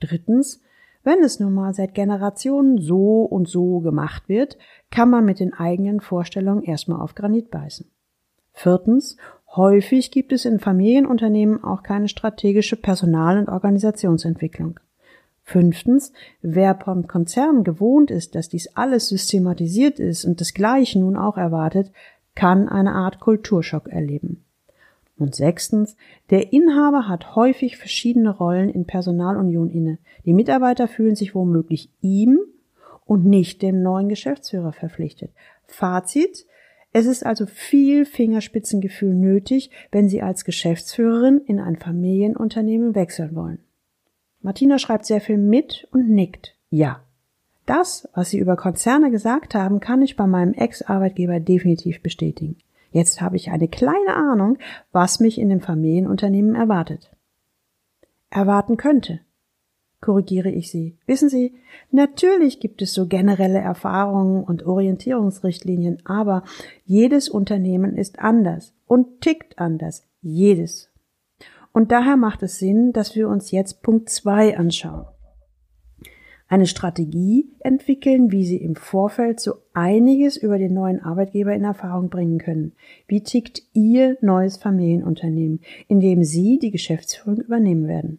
Drittens, 0.00 0.60
wenn 1.04 1.22
es 1.22 1.40
nun 1.40 1.54
mal 1.54 1.74
seit 1.74 1.94
Generationen 1.94 2.78
so 2.78 3.22
und 3.22 3.48
so 3.48 3.80
gemacht 3.80 4.28
wird, 4.28 4.58
kann 4.90 5.10
man 5.10 5.24
mit 5.24 5.40
den 5.40 5.54
eigenen 5.54 6.00
Vorstellungen 6.00 6.62
erstmal 6.62 7.00
auf 7.00 7.14
Granit 7.14 7.50
beißen. 7.50 7.90
Viertens, 8.52 9.16
häufig 9.54 10.10
gibt 10.10 10.32
es 10.32 10.44
in 10.44 10.58
Familienunternehmen 10.58 11.62
auch 11.62 11.82
keine 11.82 12.08
strategische 12.08 12.76
Personal- 12.76 13.38
und 13.38 13.48
Organisationsentwicklung. 13.48 14.80
Fünftens, 15.42 16.12
wer 16.42 16.74
vom 16.74 17.06
Konzern 17.06 17.64
gewohnt 17.64 18.10
ist, 18.10 18.34
dass 18.34 18.48
dies 18.50 18.76
alles 18.76 19.08
systematisiert 19.08 19.98
ist 19.98 20.24
und 20.24 20.40
das 20.40 20.52
Gleiche 20.52 20.98
nun 20.98 21.16
auch 21.16 21.38
erwartet, 21.38 21.90
kann 22.34 22.68
eine 22.68 22.92
Art 22.92 23.18
Kulturschock 23.18 23.88
erleben. 23.88 24.44
Und 25.18 25.34
sechstens, 25.34 25.96
der 26.30 26.52
Inhaber 26.52 27.08
hat 27.08 27.34
häufig 27.34 27.76
verschiedene 27.76 28.30
Rollen 28.30 28.68
in 28.68 28.86
Personalunion 28.86 29.68
inne. 29.68 29.98
Die 30.24 30.32
Mitarbeiter 30.32 30.86
fühlen 30.86 31.16
sich 31.16 31.34
womöglich 31.34 31.90
ihm 32.00 32.38
und 33.04 33.24
nicht 33.24 33.62
dem 33.62 33.82
neuen 33.82 34.08
Geschäftsführer 34.08 34.72
verpflichtet. 34.72 35.32
Fazit, 35.66 36.46
es 36.92 37.06
ist 37.06 37.26
also 37.26 37.46
viel 37.46 38.04
Fingerspitzengefühl 38.04 39.14
nötig, 39.14 39.70
wenn 39.90 40.08
Sie 40.08 40.22
als 40.22 40.44
Geschäftsführerin 40.44 41.38
in 41.38 41.58
ein 41.58 41.76
Familienunternehmen 41.76 42.94
wechseln 42.94 43.34
wollen. 43.34 43.58
Martina 44.40 44.78
schreibt 44.78 45.04
sehr 45.04 45.20
viel 45.20 45.36
mit 45.36 45.88
und 45.90 46.08
nickt. 46.08 46.56
Ja. 46.70 47.02
Das, 47.66 48.08
was 48.14 48.30
Sie 48.30 48.38
über 48.38 48.56
Konzerne 48.56 49.10
gesagt 49.10 49.54
haben, 49.54 49.80
kann 49.80 50.00
ich 50.00 50.16
bei 50.16 50.26
meinem 50.26 50.54
Ex-Arbeitgeber 50.54 51.40
definitiv 51.40 52.02
bestätigen. 52.02 52.56
Jetzt 52.90 53.20
habe 53.20 53.36
ich 53.36 53.50
eine 53.50 53.68
kleine 53.68 54.14
Ahnung, 54.14 54.58
was 54.92 55.20
mich 55.20 55.38
in 55.38 55.48
dem 55.48 55.60
Familienunternehmen 55.60 56.54
erwartet. 56.54 57.10
Erwarten 58.30 58.76
könnte. 58.76 59.20
Korrigiere 60.00 60.50
ich 60.50 60.70
Sie. 60.70 60.96
Wissen 61.06 61.28
Sie, 61.28 61.54
natürlich 61.90 62.60
gibt 62.60 62.82
es 62.82 62.94
so 62.94 63.06
generelle 63.06 63.58
Erfahrungen 63.58 64.44
und 64.44 64.64
Orientierungsrichtlinien, 64.64 66.02
aber 66.04 66.44
jedes 66.84 67.28
Unternehmen 67.28 67.96
ist 67.96 68.20
anders 68.20 68.74
und 68.86 69.20
tickt 69.20 69.58
anders. 69.58 70.04
Jedes. 70.20 70.90
Und 71.72 71.90
daher 71.90 72.16
macht 72.16 72.42
es 72.42 72.58
Sinn, 72.58 72.92
dass 72.92 73.16
wir 73.16 73.28
uns 73.28 73.50
jetzt 73.50 73.82
Punkt 73.82 74.08
2 74.08 74.56
anschauen 74.56 75.06
eine 76.48 76.66
Strategie 76.66 77.50
entwickeln, 77.60 78.32
wie 78.32 78.44
sie 78.44 78.56
im 78.56 78.74
Vorfeld 78.74 79.38
so 79.38 79.54
einiges 79.74 80.36
über 80.36 80.58
den 80.58 80.72
neuen 80.72 81.00
Arbeitgeber 81.00 81.54
in 81.54 81.64
Erfahrung 81.64 82.08
bringen 82.08 82.38
können. 82.38 82.72
Wie 83.06 83.22
tickt 83.22 83.62
Ihr 83.74 84.16
neues 84.22 84.56
Familienunternehmen, 84.56 85.60
in 85.88 86.00
dem 86.00 86.24
Sie 86.24 86.58
die 86.58 86.70
Geschäftsführung 86.70 87.38
übernehmen 87.38 87.86
werden? 87.86 88.18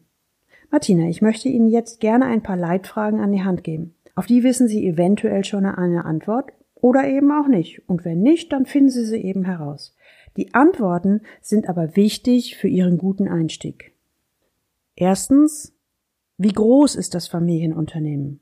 Martina, 0.71 1.09
ich 1.09 1.23
möchte 1.23 1.49
Ihnen 1.49 1.67
jetzt 1.67 1.99
gerne 1.99 2.25
ein 2.25 2.43
paar 2.43 2.57
Leitfragen 2.57 3.19
an 3.19 3.31
die 3.31 3.43
Hand 3.43 3.63
geben. 3.63 3.95
Auf 4.13 4.27
die 4.27 4.43
wissen 4.43 4.67
Sie 4.67 4.85
eventuell 4.85 5.43
schon 5.43 5.65
eine 5.65 6.05
Antwort 6.05 6.51
oder 6.75 7.07
eben 7.07 7.31
auch 7.31 7.47
nicht. 7.47 7.87
Und 7.89 8.05
wenn 8.05 8.21
nicht, 8.21 8.51
dann 8.51 8.65
finden 8.65 8.89
Sie 8.89 9.05
sie 9.05 9.21
eben 9.21 9.45
heraus. 9.45 9.95
Die 10.37 10.53
Antworten 10.53 11.21
sind 11.41 11.67
aber 11.67 11.95
wichtig 11.95 12.55
für 12.57 12.67
Ihren 12.67 12.97
guten 12.97 13.27
Einstieg. 13.27 13.93
Erstens, 14.95 15.73
wie 16.39 16.53
groß 16.53 16.95
ist 16.95 17.15
das 17.15 17.27
Familienunternehmen? 17.27 18.39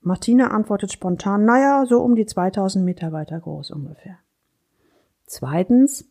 Martina 0.00 0.48
antwortet 0.48 0.92
spontan, 0.92 1.44
naja, 1.44 1.86
so 1.86 2.00
um 2.02 2.16
die 2.16 2.26
2000 2.26 2.84
Mitarbeiter 2.84 3.38
groß 3.38 3.70
ungefähr. 3.70 4.18
Zweitens, 5.24 6.10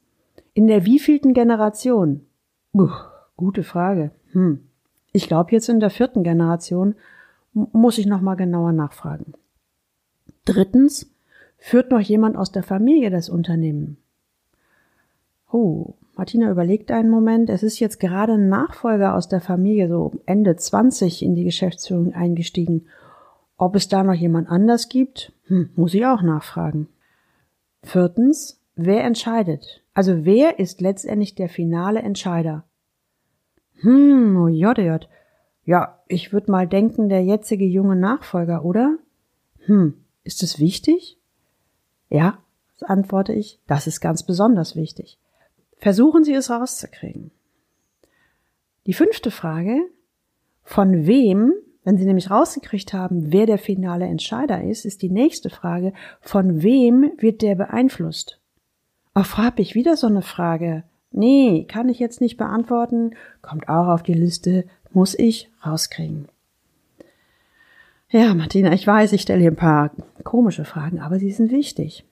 in 0.53 0.67
der 0.67 0.85
wievielten 0.85 1.33
Generation? 1.33 2.25
Puh, 2.71 2.89
gute 3.35 3.63
Frage. 3.63 4.11
Hm. 4.31 4.65
Ich 5.11 5.27
glaube 5.27 5.51
jetzt 5.51 5.67
in 5.67 5.81
der 5.81 5.89
vierten 5.89 6.23
Generation 6.23 6.95
muss 7.51 7.97
ich 7.97 8.05
noch 8.05 8.21
mal 8.21 8.35
genauer 8.35 8.71
nachfragen. 8.71 9.33
Drittens, 10.45 11.13
führt 11.57 11.91
noch 11.91 11.99
jemand 11.99 12.37
aus 12.37 12.53
der 12.53 12.63
Familie 12.63 13.09
das 13.09 13.27
Unternehmen? 13.27 13.97
Oh, 15.51 15.95
Martina 16.15 16.51
überlegt 16.51 16.91
einen 16.91 17.09
Moment. 17.09 17.49
Es 17.49 17.63
ist 17.63 17.79
jetzt 17.79 17.99
gerade 17.99 18.33
ein 18.33 18.49
Nachfolger 18.49 19.15
aus 19.15 19.27
der 19.27 19.41
Familie, 19.41 19.89
so 19.89 20.11
Ende 20.25 20.55
20 20.55 21.23
in 21.23 21.35
die 21.35 21.43
Geschäftsführung 21.43 22.13
eingestiegen. 22.13 22.85
Ob 23.57 23.75
es 23.75 23.87
da 23.87 24.03
noch 24.03 24.13
jemand 24.13 24.49
anders 24.49 24.89
gibt, 24.89 25.31
hm, 25.47 25.69
muss 25.75 25.93
ich 25.93 26.05
auch 26.05 26.21
nachfragen. 26.21 26.87
Viertens, 27.81 28.61
wer 28.75 29.03
entscheidet? 29.03 29.81
Also 29.93 30.25
wer 30.25 30.59
ist 30.59 30.81
letztendlich 30.81 31.35
der 31.35 31.49
finale 31.49 32.01
Entscheider? 32.01 32.63
Hm, 33.81 34.37
oh 34.37 34.47
JJ. 34.47 35.05
Ja, 35.65 35.99
ich 36.07 36.33
würde 36.33 36.51
mal 36.51 36.67
denken, 36.67 37.09
der 37.09 37.23
jetzige 37.23 37.65
junge 37.65 37.95
Nachfolger, 37.95 38.65
oder? 38.65 38.97
Hm, 39.65 39.95
ist 40.23 40.43
es 40.43 40.59
wichtig? 40.59 41.17
Ja, 42.09 42.37
antworte 42.81 43.33
ich, 43.33 43.59
das 43.65 43.87
ist 43.87 44.01
ganz 44.01 44.23
besonders 44.23 44.75
wichtig. 44.75 45.17
Versuchen 45.83 46.23
Sie 46.23 46.33
es 46.33 46.49
rauszukriegen. 46.49 47.31
Die 48.87 48.93
fünfte 48.93 49.31
Frage, 49.31 49.81
von 50.63 51.05
wem, 51.07 51.51
wenn 51.83 51.97
Sie 51.97 52.05
nämlich 52.05 52.31
rausgekriegt 52.31 52.93
haben, 52.93 53.33
wer 53.33 53.47
der 53.47 53.57
finale 53.57 54.05
Entscheider 54.05 54.63
ist, 54.63 54.85
ist 54.85 55.01
die 55.01 55.09
nächste 55.09 55.49
Frage, 55.49 55.91
von 56.21 56.63
wem 56.63 57.11
wird 57.17 57.41
der 57.41 57.55
beeinflusst? 57.55 58.39
Ach, 59.13 59.37
hab 59.37 59.59
ich 59.59 59.75
wieder 59.75 59.97
so 59.97 60.07
eine 60.07 60.21
Frage. 60.21 60.85
Nee, 61.11 61.65
kann 61.65 61.89
ich 61.89 61.99
jetzt 61.99 62.21
nicht 62.21 62.37
beantworten, 62.37 63.15
kommt 63.41 63.67
auch 63.67 63.89
auf 63.89 64.03
die 64.03 64.13
Liste, 64.13 64.63
muss 64.93 65.13
ich 65.19 65.51
rauskriegen. 65.65 66.29
Ja, 68.09 68.33
Martina, 68.33 68.71
ich 68.71 68.87
weiß, 68.87 69.11
ich 69.11 69.23
stelle 69.23 69.41
hier 69.41 69.51
ein 69.51 69.57
paar 69.57 69.91
komische 70.23 70.63
Fragen, 70.63 71.01
aber 71.01 71.19
sie 71.19 71.31
sind 71.31 71.51
wichtig. 71.51 72.05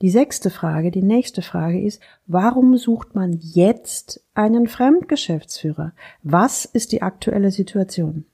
Die 0.00 0.10
sechste 0.10 0.50
Frage, 0.50 0.92
die 0.92 1.02
nächste 1.02 1.42
Frage 1.42 1.82
ist, 1.82 2.00
warum 2.26 2.76
sucht 2.76 3.16
man 3.16 3.32
jetzt 3.40 4.24
einen 4.32 4.68
Fremdgeschäftsführer? 4.68 5.92
Was 6.22 6.64
ist 6.64 6.92
die 6.92 7.02
aktuelle 7.02 7.50
Situation? 7.50 8.24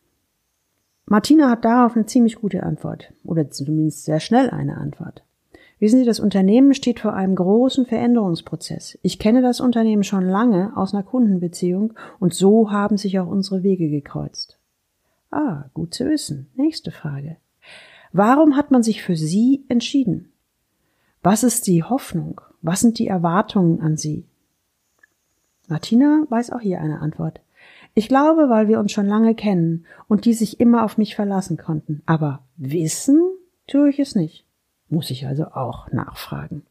Martina 1.06 1.50
hat 1.50 1.64
darauf 1.64 1.96
eine 1.96 2.06
ziemlich 2.06 2.36
gute 2.36 2.62
Antwort 2.62 3.12
oder 3.24 3.50
zumindest 3.50 4.04
sehr 4.04 4.20
schnell 4.20 4.50
eine 4.50 4.76
Antwort. 4.76 5.22
Wissen 5.78 5.98
Sie, 5.98 6.04
das 6.04 6.20
Unternehmen 6.20 6.74
steht 6.74 7.00
vor 7.00 7.14
einem 7.14 7.34
großen 7.34 7.86
Veränderungsprozess. 7.86 8.98
Ich 9.02 9.18
kenne 9.18 9.42
das 9.42 9.60
Unternehmen 9.60 10.04
schon 10.04 10.24
lange 10.24 10.76
aus 10.76 10.94
einer 10.94 11.02
Kundenbeziehung 11.02 11.94
und 12.20 12.34
so 12.34 12.70
haben 12.70 12.96
sich 12.96 13.18
auch 13.18 13.26
unsere 13.26 13.62
Wege 13.62 13.88
gekreuzt. 13.88 14.58
Ah, 15.30 15.64
gut 15.74 15.94
zu 15.94 16.06
wissen. 16.06 16.46
Nächste 16.54 16.90
Frage. 16.90 17.36
Warum 18.12 18.56
hat 18.56 18.70
man 18.70 18.82
sich 18.82 19.02
für 19.02 19.16
Sie 19.16 19.64
entschieden? 19.68 20.30
Was 21.24 21.42
ist 21.42 21.66
die 21.68 21.82
Hoffnung? 21.82 22.42
Was 22.60 22.80
sind 22.80 22.98
die 22.98 23.08
Erwartungen 23.08 23.80
an 23.80 23.96
sie? 23.96 24.26
Martina 25.68 26.26
weiß 26.28 26.50
auch 26.50 26.60
hier 26.60 26.82
eine 26.82 27.00
Antwort. 27.00 27.40
Ich 27.94 28.08
glaube, 28.08 28.50
weil 28.50 28.68
wir 28.68 28.78
uns 28.78 28.92
schon 28.92 29.06
lange 29.06 29.34
kennen 29.34 29.86
und 30.06 30.26
die 30.26 30.34
sich 30.34 30.60
immer 30.60 30.84
auf 30.84 30.98
mich 30.98 31.16
verlassen 31.16 31.56
konnten. 31.56 32.02
Aber 32.04 32.40
wissen 32.58 33.22
tue 33.66 33.88
ich 33.88 33.98
es 34.00 34.14
nicht. 34.14 34.44
Muss 34.90 35.10
ich 35.10 35.26
also 35.26 35.46
auch 35.46 35.90
nachfragen. 35.92 36.66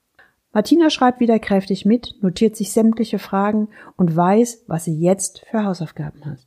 Martina 0.51 0.91
schreibt 0.91 1.19
wieder 1.19 1.39
kräftig 1.39 1.83
mit, 1.83 2.21
notiert 2.21 2.55
sich 2.55 2.71
sämtliche 2.71 3.17
Fragen 3.17 3.69
und 3.95 4.15
weiß, 4.15 4.65
was 4.67 4.85
sie 4.85 4.99
jetzt 4.99 5.43
für 5.49 5.63
Hausaufgaben 5.63 6.25
hat. 6.25 6.45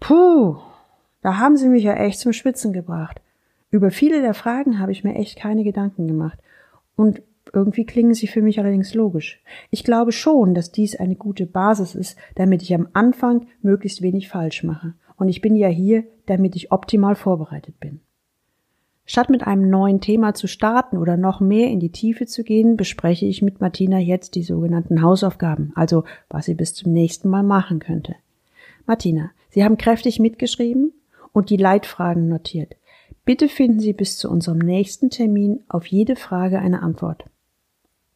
Puh, 0.00 0.56
da 1.20 1.38
haben 1.38 1.56
sie 1.56 1.68
mich 1.68 1.84
ja 1.84 1.94
echt 1.94 2.18
zum 2.18 2.32
Schwitzen 2.32 2.72
gebracht. 2.72 3.20
Über 3.72 3.90
viele 3.90 4.20
der 4.20 4.34
Fragen 4.34 4.78
habe 4.78 4.92
ich 4.92 5.02
mir 5.02 5.14
echt 5.16 5.36
keine 5.36 5.64
Gedanken 5.64 6.06
gemacht. 6.06 6.38
Und 6.94 7.22
irgendwie 7.54 7.86
klingen 7.86 8.12
sie 8.12 8.26
für 8.26 8.42
mich 8.42 8.60
allerdings 8.60 8.94
logisch. 8.94 9.42
Ich 9.70 9.82
glaube 9.82 10.12
schon, 10.12 10.54
dass 10.54 10.72
dies 10.72 10.94
eine 10.94 11.16
gute 11.16 11.46
Basis 11.46 11.94
ist, 11.94 12.18
damit 12.34 12.62
ich 12.62 12.74
am 12.74 12.88
Anfang 12.92 13.46
möglichst 13.62 14.02
wenig 14.02 14.28
falsch 14.28 14.62
mache. 14.62 14.92
Und 15.16 15.28
ich 15.28 15.40
bin 15.40 15.56
ja 15.56 15.68
hier, 15.68 16.04
damit 16.26 16.54
ich 16.54 16.70
optimal 16.70 17.14
vorbereitet 17.14 17.80
bin. 17.80 18.00
Statt 19.06 19.30
mit 19.30 19.46
einem 19.46 19.68
neuen 19.70 20.00
Thema 20.02 20.34
zu 20.34 20.46
starten 20.46 20.98
oder 20.98 21.16
noch 21.16 21.40
mehr 21.40 21.68
in 21.70 21.80
die 21.80 21.90
Tiefe 21.90 22.26
zu 22.26 22.44
gehen, 22.44 22.76
bespreche 22.76 23.24
ich 23.24 23.40
mit 23.40 23.60
Martina 23.60 23.98
jetzt 23.98 24.34
die 24.34 24.42
sogenannten 24.42 25.02
Hausaufgaben, 25.02 25.72
also 25.74 26.04
was 26.28 26.44
sie 26.44 26.54
bis 26.54 26.74
zum 26.74 26.92
nächsten 26.92 27.30
Mal 27.30 27.42
machen 27.42 27.78
könnte. 27.80 28.16
Martina, 28.86 29.30
Sie 29.48 29.64
haben 29.64 29.78
kräftig 29.78 30.20
mitgeschrieben 30.20 30.92
und 31.32 31.50
die 31.50 31.56
Leitfragen 31.56 32.28
notiert. 32.28 32.76
Bitte 33.24 33.48
finden 33.48 33.78
Sie 33.78 33.92
bis 33.92 34.18
zu 34.18 34.28
unserem 34.28 34.58
nächsten 34.58 35.08
Termin 35.08 35.60
auf 35.68 35.86
jede 35.86 36.16
Frage 36.16 36.58
eine 36.58 36.82
Antwort. 36.82 37.24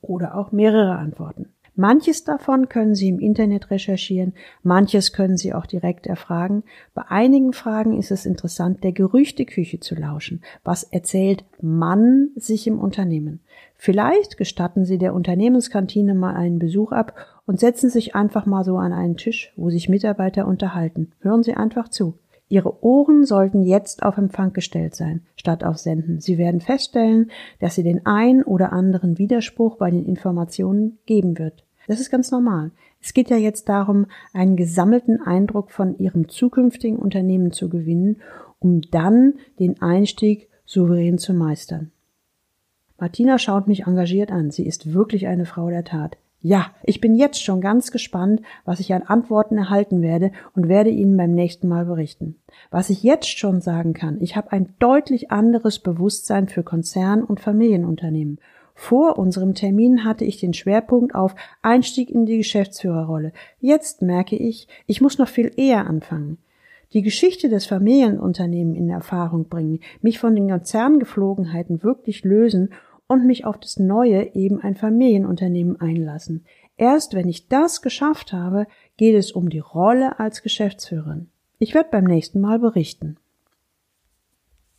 Oder 0.01 0.37
auch 0.37 0.51
mehrere 0.51 0.97
Antworten. 0.97 1.53
Manches 1.79 2.25
davon 2.25 2.71
können 2.71 2.95
Sie 2.95 3.09
im 3.09 3.21
Internet 3.21 3.71
recherchieren, 3.71 4.33
manches 4.63 5.13
können 5.13 5.37
Sie 5.37 5.53
auch 5.53 5.67
direkt 5.67 6.07
erfragen. 6.07 6.65
Bei 6.95 7.03
einigen 7.09 7.53
Fragen 7.53 7.99
ist 7.99 8.11
es 8.11 8.25
interessant, 8.25 8.83
der 8.83 8.93
Gerüchteküche 8.93 9.79
zu 9.79 9.95
lauschen. 9.95 10.41
Was 10.65 10.85
erzählt 10.85 11.45
man 11.61 12.31
sich 12.35 12.67
im 12.67 12.79
Unternehmen? 12.79 13.41
Vielleicht 13.77 14.39
gestatten 14.39 14.87
Sie 14.87 14.97
der 14.97 15.13
Unternehmenskantine 15.13 16.15
mal 16.15 16.35
einen 16.35 16.59
Besuch 16.59 16.93
ab 16.93 17.15
und 17.45 17.61
setzen 17.61 17.91
sich 17.91 18.15
einfach 18.15 18.47
mal 18.47 18.65
so 18.65 18.79
an 18.79 18.95
einen 18.95 19.19
Tisch, 19.19 19.53
wo 19.57 19.69
sich 19.69 19.91
Mitarbeiter 19.91 20.47
unterhalten. 20.49 21.13
Hören 21.21 21.43
Sie 21.43 21.55
einfach 21.55 21.91
zu. 21.91 22.15
Ihre 22.49 22.85
Ohren 22.85 23.25
sollten 23.25 23.63
jetzt 23.63 24.05
auf 24.05 24.19
Empfang 24.19 24.53
gestellt 24.53 24.95
sein, 24.95 25.23
statt 25.37 25.65
auf 25.65 25.79
Senden. 25.79 26.21
Sie 26.21 26.39
werden 26.39 26.61
feststellen, 26.61 27.31
dass 27.61 27.75
Sie 27.75 27.83
den 27.83 28.07
ein 28.07 28.45
oder 28.45 28.73
anderen 28.73 29.19
Widerspruch 29.19 29.77
bei 29.77 29.91
den 29.91 30.05
Informationen 30.05 30.99
geben 31.07 31.39
wird. 31.39 31.65
Das 31.89 32.01
ist 32.01 32.11
ganz 32.11 32.31
normal. 32.31 32.71
Es 33.01 33.15
geht 33.15 33.31
ja 33.31 33.37
jetzt 33.37 33.69
darum, 33.69 34.07
einen 34.33 34.57
gesammelten 34.57 35.21
Eindruck 35.21 35.71
von 35.71 35.99
Ihrem 35.99 36.29
zukünftigen 36.29 36.99
Unternehmen 36.99 37.53
zu 37.53 37.69
gewinnen, 37.69 38.17
um 38.59 38.81
dann 38.91 39.35
den 39.59 39.81
Einstieg 39.83 40.49
souverän 40.65 41.19
zu 41.19 41.35
meistern. 41.35 41.91
Martina 42.99 43.39
schaut 43.39 43.69
mich 43.69 43.87
engagiert 43.87 44.33
an. 44.33 44.51
Sie 44.51 44.67
ist 44.67 44.93
wirklich 44.95 45.27
eine 45.27 45.47
Frau 45.47 45.69
der 45.69 45.85
Tat. 45.85 46.17
Ja, 46.41 46.67
ich 46.85 47.01
bin 47.01 47.17
jetzt 47.17 47.43
schon 47.43 47.61
ganz 47.61 47.91
gespannt, 47.91 48.43
was 48.65 48.79
ich 48.79 48.93
an 48.95 49.03
Antworten 49.03 49.57
erhalten 49.57 50.03
werde 50.03 50.31
und 50.55 50.69
werde 50.69 50.91
Ihnen 50.91 51.17
beim 51.17 51.33
nächsten 51.33 51.67
Mal 51.67 51.87
berichten. 51.87 52.37
Was 52.71 52.91
ich 52.91 53.03
jetzt 53.03 53.39
schon 53.39 53.61
sagen 53.61 53.95
kann, 53.95 54.21
ich 54.21 54.37
habe 54.37 54.53
ein 54.53 54.75
deutlich 54.79 55.31
anderes 55.31 55.79
Bewusstsein 55.79 56.49
für 56.49 56.63
Konzern- 56.63 57.25
und 57.25 57.41
Familienunternehmen. 57.41 58.39
Vor 58.75 59.19
unserem 59.19 59.55
Termin 59.55 60.05
hatte 60.05 60.27
ich 60.27 60.39
den 60.39 60.53
Schwerpunkt 60.53 61.15
auf 61.15 61.35
Einstieg 61.63 62.11
in 62.11 62.27
die 62.27 62.37
Geschäftsführerrolle. 62.37 63.33
Jetzt 63.59 64.03
merke 64.03 64.37
ich, 64.37 64.69
ich 64.87 65.01
muss 65.01 65.19
noch 65.19 65.29
viel 65.29 65.51
eher 65.57 65.87
anfangen. 65.87 66.37
Die 66.93 67.03
Geschichte 67.03 67.49
des 67.49 67.67
Familienunternehmens 67.67 68.79
in 68.79 68.91
Erfahrung 68.91 69.49
bringen, 69.49 69.81
mich 70.03 70.19
von 70.19 70.37
den 70.37 70.49
Konzerngeflogenheiten 70.49 71.83
wirklich 71.83 72.23
lösen 72.23 72.71
und 73.09 73.27
mich 73.27 73.45
auf 73.45 73.59
das 73.59 73.79
Neue, 73.79 74.35
eben 74.35 74.61
ein 74.61 74.75
Familienunternehmen 74.75 75.81
einlassen. 75.81 76.45
Erst 76.77 77.15
wenn 77.15 77.29
ich 77.29 77.49
das 77.49 77.83
geschafft 77.83 78.33
habe, 78.33 78.67
geht 78.97 79.15
es 79.15 79.33
um 79.33 79.49
die 79.49 79.61
Rolle 79.61 80.19
als 80.19 80.43
Geschäftsführerin. 80.43 81.29
Ich 81.59 81.75
werde 81.75 81.89
beim 81.91 82.05
nächsten 82.05 82.41
Mal 82.41 82.59
berichten. 82.59 83.17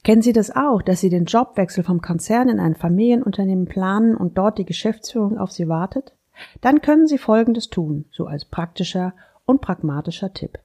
Kennen 0.03 0.22
Sie 0.22 0.34
das 0.34 0.55
auch, 0.55 0.81
dass 0.81 1.01
Sie 1.01 1.10
den 1.10 1.25
Jobwechsel 1.25 1.84
vom 1.84 2.01
Konzern 2.01 2.50
in 2.50 2.60
ein 2.60 2.75
Familienunternehmen 2.75 3.65
planen 3.65 4.15
und 4.15 4.38
dort 4.38 4.57
die 4.57 4.65
Geschäftsführung 4.65 5.38
auf 5.38 5.51
Sie 5.51 5.67
wartet? 5.67 6.13
Dann 6.62 6.81
können 6.81 7.07
Sie 7.07 7.17
Folgendes 7.17 7.69
tun, 7.69 8.05
so 8.12 8.25
als 8.25 8.46
praktischer 8.46 9.13
und 9.46 9.60
pragmatischer 9.60 10.34
Tipp. 10.34 10.60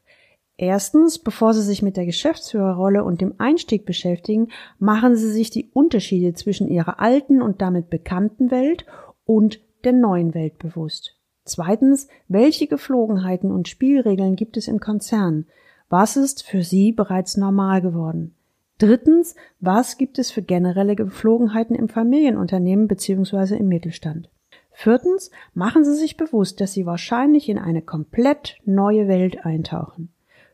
Erstens, 0.57 1.19
bevor 1.19 1.55
Sie 1.55 1.63
sich 1.63 1.83
mit 1.83 1.97
der 1.97 2.07
Geschäftsführerrolle 2.07 3.05
und 3.05 3.21
dem 3.21 3.35
Einstieg 3.39 3.87
beschäftigen, 3.87 4.49
machen 4.79 5.17
Sie 5.17 5.31
sich 5.31 5.51
die 5.51 5.71
Unterschiede 5.73 6.35
zwischen 6.35 6.69
Ihrer 6.69 7.01
alten 7.01 7.43
und 7.43 7.63
damit 7.63 7.91
bekannten 7.91 8.51
Welt 8.51 8.87
und 9.25 9.61
der 9.85 9.93
neuen 9.93 10.35
Welt 10.35 10.59
bewusst. 10.59 11.17
Zweitens, 11.45 12.07
welche 12.29 12.69
Geflogenheiten 12.69 13.51
und 13.51 13.67
Spielregeln 13.67 14.37
gibt 14.37 14.57
es 14.57 14.69
im 14.69 14.79
Konzern? 14.79 15.47
Was 15.89 16.17
ist 16.17 16.45
für 16.45 16.63
Sie 16.63 16.93
bereits 16.93 17.37
normal 17.37 17.83
geworden? 17.83 18.35
Drittens, 18.79 19.35
was 19.61 19.99
gibt 19.99 20.19
es 20.19 20.31
für 20.31 20.43
generelle 20.43 20.97
Geflogenheiten 20.97 21.75
im 21.75 21.89
Familienunternehmen 21.89 22.89
bzw. 22.89 23.57
im 23.57 23.69
Mittelstand? 23.69 24.31
Viertens, 24.71 25.31
machen 25.55 25.85
Sie 25.85 25.95
sich 25.95 26.17
bewusst, 26.17 26.61
dass 26.61 26.73
Sie 26.73 26.87
wahrscheinlich 26.87 27.49
in 27.49 27.59
eine 27.59 27.83
komplett 27.83 28.59
neue 28.65 29.07
Welt 29.07 29.45
eintauchen. 29.45 30.13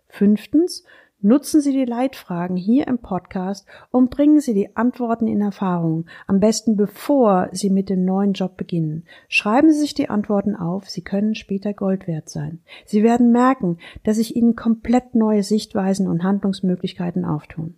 Fünftens, 0.08 0.84
nutzen 1.20 1.60
Sie 1.60 1.72
die 1.72 1.84
Leitfragen 1.84 2.56
hier 2.56 2.86
im 2.86 2.98
Podcast 2.98 3.66
und 3.90 4.10
bringen 4.10 4.40
Sie 4.40 4.54
die 4.54 4.76
Antworten 4.76 5.26
in 5.26 5.40
Erfahrung, 5.40 6.06
am 6.26 6.40
besten 6.40 6.76
bevor 6.76 7.48
Sie 7.52 7.70
mit 7.70 7.88
dem 7.88 8.04
neuen 8.04 8.32
Job 8.32 8.56
beginnen. 8.56 9.04
Schreiben 9.28 9.72
Sie 9.72 9.80
sich 9.80 9.94
die 9.94 10.10
Antworten 10.10 10.54
auf, 10.54 10.88
sie 10.88 11.02
können 11.02 11.34
später 11.34 11.74
Gold 11.74 12.06
wert 12.06 12.28
sein. 12.28 12.60
Sie 12.84 13.02
werden 13.02 13.32
merken, 13.32 13.78
dass 14.04 14.16
sich 14.16 14.36
Ihnen 14.36 14.56
komplett 14.56 15.14
neue 15.14 15.42
Sichtweisen 15.42 16.06
und 16.06 16.22
Handlungsmöglichkeiten 16.22 17.24
auftun. 17.24 17.74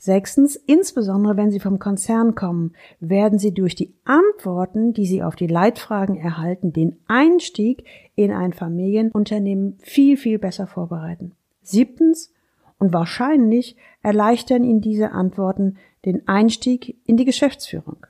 Sechstens, 0.00 0.56
insbesondere 0.56 1.36
wenn 1.36 1.50
Sie 1.50 1.60
vom 1.60 1.78
Konzern 1.78 2.34
kommen, 2.34 2.72
werden 3.00 3.38
Sie 3.38 3.52
durch 3.52 3.74
die 3.74 3.94
Antworten, 4.04 4.94
die 4.94 5.04
Sie 5.04 5.22
auf 5.22 5.36
die 5.36 5.46
Leitfragen 5.46 6.16
erhalten, 6.16 6.72
den 6.72 6.96
Einstieg 7.06 7.84
in 8.14 8.32
ein 8.32 8.54
Familienunternehmen 8.54 9.76
viel, 9.80 10.16
viel 10.16 10.38
besser 10.38 10.66
vorbereiten. 10.66 11.32
Siebtens 11.62 12.32
und 12.78 12.92
wahrscheinlich 12.92 13.76
erleichtern 14.02 14.64
Ihnen 14.64 14.80
diese 14.80 15.12
Antworten 15.12 15.76
den 16.04 16.26
Einstieg 16.26 16.98
in 17.04 17.16
die 17.16 17.24
Geschäftsführung. 17.24 18.06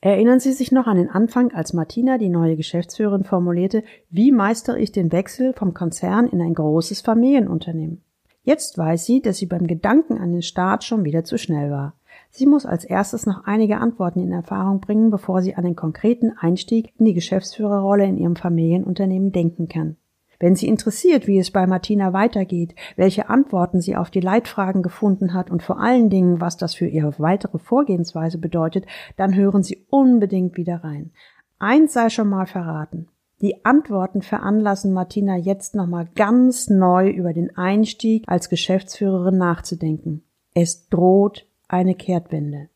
Erinnern 0.00 0.40
Sie 0.40 0.52
sich 0.52 0.72
noch 0.72 0.88
an 0.88 0.96
den 0.96 1.10
Anfang, 1.10 1.52
als 1.52 1.74
Martina, 1.74 2.18
die 2.18 2.28
neue 2.28 2.56
Geschäftsführerin, 2.56 3.22
formulierte, 3.22 3.84
wie 4.10 4.32
meistere 4.32 4.80
ich 4.80 4.90
den 4.90 5.12
Wechsel 5.12 5.52
vom 5.52 5.74
Konzern 5.74 6.26
in 6.26 6.40
ein 6.40 6.54
großes 6.54 7.02
Familienunternehmen? 7.02 8.02
Jetzt 8.42 8.76
weiß 8.76 9.06
sie, 9.06 9.22
dass 9.22 9.36
sie 9.36 9.46
beim 9.46 9.68
Gedanken 9.68 10.18
an 10.18 10.32
den 10.32 10.42
Start 10.42 10.82
schon 10.82 11.04
wieder 11.04 11.22
zu 11.22 11.38
schnell 11.38 11.70
war. 11.70 11.94
Sie 12.30 12.46
muss 12.46 12.66
als 12.66 12.84
erstes 12.84 13.26
noch 13.26 13.44
einige 13.44 13.78
Antworten 13.78 14.18
in 14.20 14.32
Erfahrung 14.32 14.80
bringen, 14.80 15.10
bevor 15.10 15.40
sie 15.42 15.54
an 15.54 15.62
den 15.62 15.76
konkreten 15.76 16.32
Einstieg 16.36 16.92
in 16.98 17.04
die 17.04 17.14
Geschäftsführerrolle 17.14 18.04
in 18.04 18.18
ihrem 18.18 18.34
Familienunternehmen 18.34 19.30
denken 19.30 19.68
kann. 19.68 19.96
Wenn 20.42 20.56
Sie 20.56 20.66
interessiert, 20.66 21.28
wie 21.28 21.38
es 21.38 21.52
bei 21.52 21.68
Martina 21.68 22.12
weitergeht, 22.12 22.74
welche 22.96 23.30
Antworten 23.30 23.80
sie 23.80 23.94
auf 23.94 24.10
die 24.10 24.18
Leitfragen 24.18 24.82
gefunden 24.82 25.34
hat 25.34 25.52
und 25.52 25.62
vor 25.62 25.78
allen 25.78 26.10
Dingen, 26.10 26.40
was 26.40 26.56
das 26.56 26.74
für 26.74 26.88
ihre 26.88 27.14
weitere 27.20 27.58
Vorgehensweise 27.58 28.38
bedeutet, 28.38 28.84
dann 29.16 29.36
hören 29.36 29.62
Sie 29.62 29.86
unbedingt 29.88 30.56
wieder 30.56 30.82
rein. 30.82 31.12
Eins 31.60 31.92
sei 31.92 32.08
schon 32.08 32.28
mal 32.28 32.46
verraten. 32.46 33.06
Die 33.40 33.64
Antworten 33.64 34.20
veranlassen 34.20 34.92
Martina 34.92 35.36
jetzt 35.36 35.76
nochmal 35.76 36.08
ganz 36.16 36.68
neu 36.68 37.08
über 37.08 37.32
den 37.32 37.56
Einstieg 37.56 38.24
als 38.26 38.48
Geschäftsführerin 38.48 39.38
nachzudenken. 39.38 40.24
Es 40.54 40.88
droht 40.88 41.46
eine 41.68 41.94
Kehrtwende. 41.94 42.68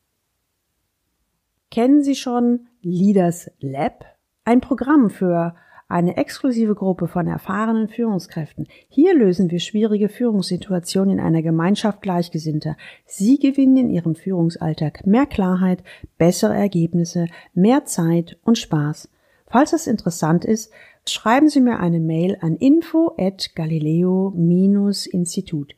Kennen 1.73 2.05
Sie 2.05 2.15
schon 2.15 2.69
Leaders 2.81 3.51
Lab? 3.59 4.05
Ein 4.45 4.61
Programm 4.61 5.11
für 5.11 5.57
eine 5.89 6.17
exklusive 6.17 6.75
Gruppe 6.75 7.07
von 7.07 7.29
erfahrenen 7.29 7.89
Führungskräften. 7.89 8.67
Hier 8.89 9.15
lösen 9.15 9.49
wir 9.51 9.61
schwierige 9.61 10.09
Führungssituationen 10.09 11.19
in 11.19 11.25
einer 11.25 11.43
Gemeinschaft 11.43 12.01
Gleichgesinnter. 12.03 12.77
Sie 13.05 13.39
gewinnen 13.39 13.77
in 13.77 13.91
ihrem 13.91 14.17
Führungsalltag 14.17 15.07
mehr 15.07 15.27
Klarheit, 15.27 15.85
bessere 16.19 16.55
Ergebnisse, 16.55 17.27
mehr 17.55 17.85
Zeit 17.85 18.37
und 18.43 18.59
Spaß. 18.59 19.09
Falls 19.47 19.73
es 19.73 19.87
interessant 19.87 20.45
ist, 20.45 20.73
schreiben 21.09 21.49
Sie 21.49 21.61
mir 21.61 21.79
eine 21.79 22.01
Mail 22.01 22.37
an 22.41 22.57
info 22.57 23.15
at 23.17 23.55
galileo-institut. 23.55 25.77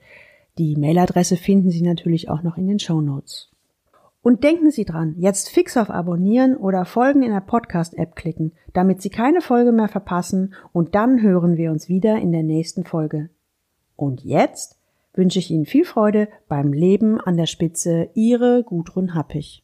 Die 0.57 0.77
Mailadresse 0.77 1.37
finden 1.37 1.71
Sie 1.71 1.83
natürlich 1.83 2.31
auch 2.31 2.43
noch 2.43 2.57
in 2.57 2.67
den 2.67 2.79
Show 2.79 3.03
Notes. 3.03 3.51
Und 4.29 4.45
denken 4.45 4.71
Sie 4.71 4.85
dran, 4.85 5.15
jetzt 5.17 5.49
fix 5.49 5.79
auf 5.79 5.89
Abonnieren 5.89 6.55
oder 6.55 6.85
Folgen 6.85 7.23
in 7.23 7.33
der 7.33 7.41
Podcast-App 7.41 8.15
klicken, 8.15 8.53
damit 8.75 9.01
Sie 9.01 9.09
keine 9.09 9.41
Folge 9.41 9.73
mehr 9.73 9.89
verpassen 9.89 10.53
und 10.75 10.95
dann 10.95 11.23
hören 11.23 11.57
wir 11.57 11.71
uns 11.71 11.89
wieder 11.89 12.19
in 12.19 12.31
der 12.33 12.43
nächsten 12.43 12.85
Folge. 12.85 13.31
Und 13.97 14.23
jetzt 14.23 14.79
wünsche 15.15 15.39
ich 15.39 15.51
Ihnen 15.51 15.65
viel 15.65 15.87
Freude 15.87 16.29
beim 16.47 16.75
Leben 16.75 17.19
an 17.19 17.39
der 17.39 17.47
Spitze. 17.47 18.11
Ihre 18.13 18.65
Gudrun. 18.65 19.11
Musik 19.15 19.63